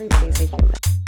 every 0.00 0.08
favorite 0.30 0.50
human. 0.50 0.70
Né? 0.70 1.07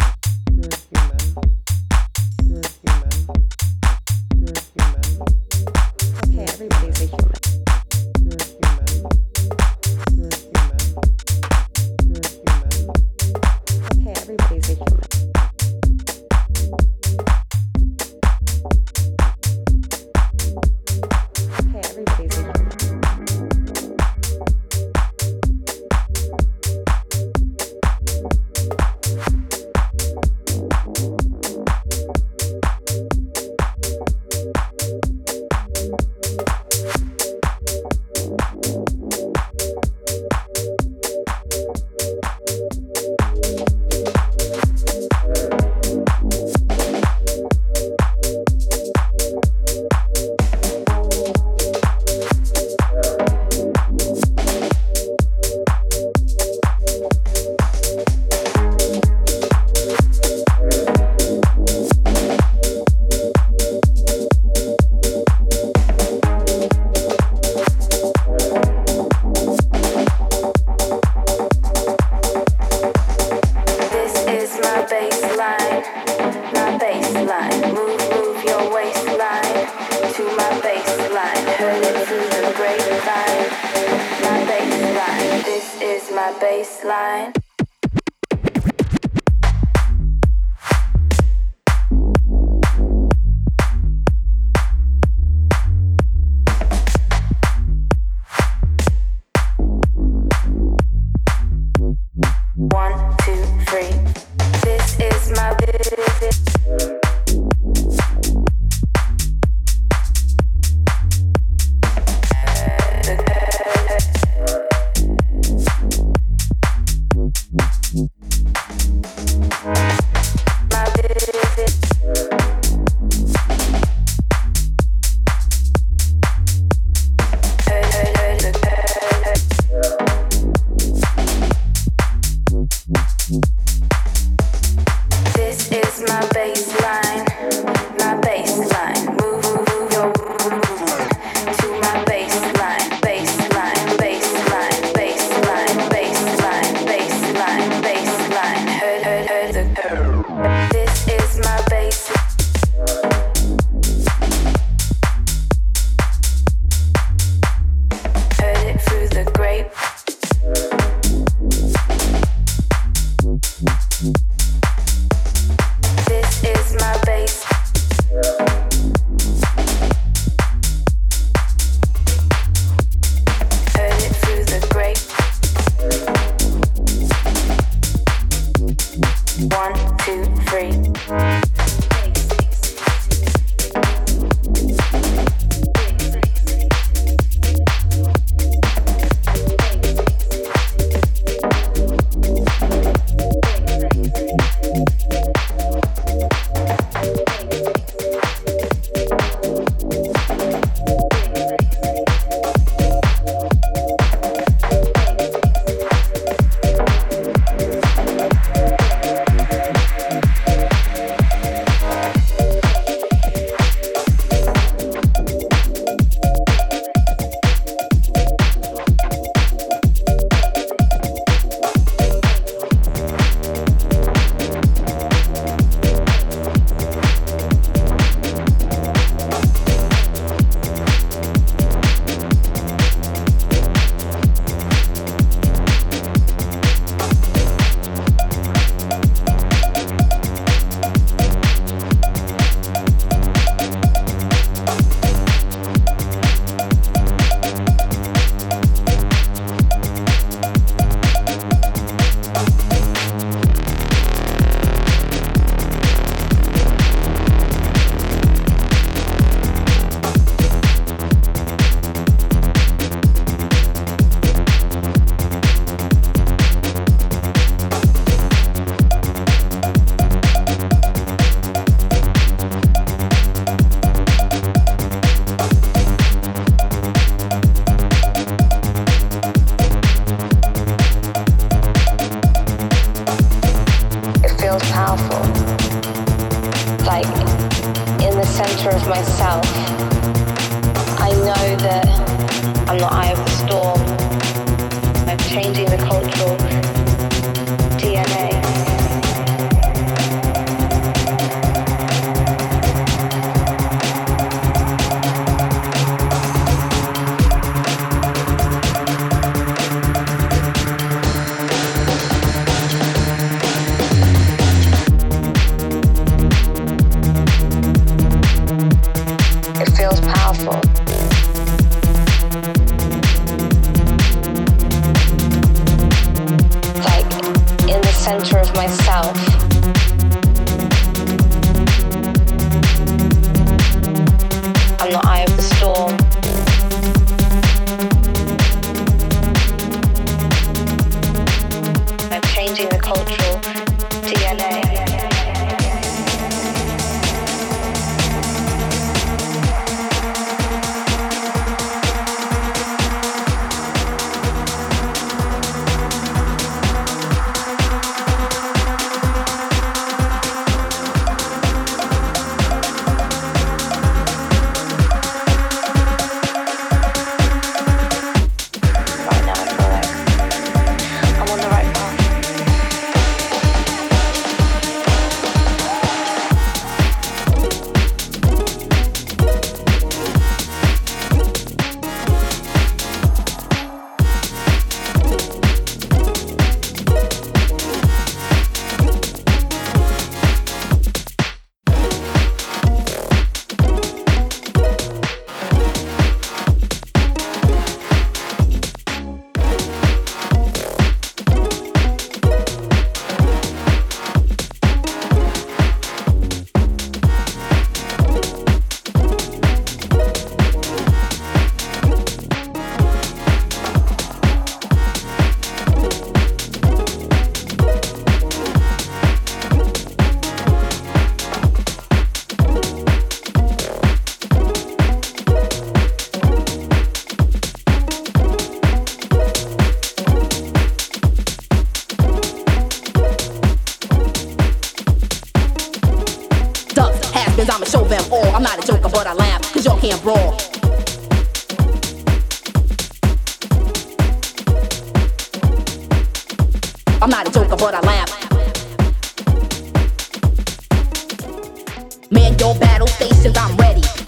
your 452.41 452.55
battle 452.55 452.87
stations, 452.87 453.37
I'm 453.37 453.55
ready. 453.57 454.00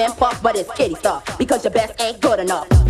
and 0.00 0.16
puff, 0.16 0.42
but 0.42 0.56
it's 0.56 0.70
kitty 0.72 0.94
stuff 0.94 1.38
because 1.38 1.64
your 1.64 1.72
best 1.72 2.00
ain't 2.00 2.20
good 2.20 2.40
enough. 2.40 2.87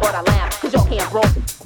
but 0.00 0.14
I 0.14 0.22
laugh, 0.22 0.60
cause 0.60 0.72
y'all 0.72 0.86
can't 0.86 1.08
grow. 1.10 1.59